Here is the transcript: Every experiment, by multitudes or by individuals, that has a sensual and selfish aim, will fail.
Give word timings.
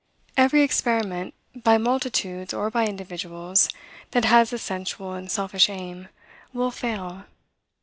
Every 0.35 0.63
experiment, 0.63 1.35
by 1.55 1.77
multitudes 1.77 2.55
or 2.55 2.71
by 2.71 2.87
individuals, 2.87 3.69
that 4.09 4.25
has 4.25 4.51
a 4.51 4.57
sensual 4.57 5.13
and 5.13 5.29
selfish 5.31 5.69
aim, 5.69 6.09
will 6.53 6.71
fail. 6.71 7.25